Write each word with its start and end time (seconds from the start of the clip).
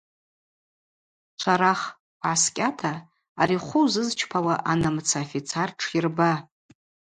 Шварах, 1.39 1.81
угӏаскӏьата 1.93 2.93
ари 3.41 3.57
хвы 3.65 3.79
узызчпауа 3.85 4.55
анамыца 4.71 5.17
афицар 5.23 5.69
тшйырба. 5.77 6.31